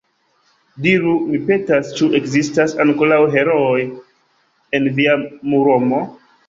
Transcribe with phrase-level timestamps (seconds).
[0.85, 3.79] Diru, mi petas, ĉu ekzistas ankoraŭ herooj
[4.81, 6.07] en via Muromo?